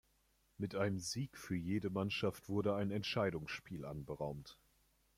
[0.57, 4.57] Mit einem Sieg für jede Mannschaft wurde ein Entscheidungsspiel anberaumt.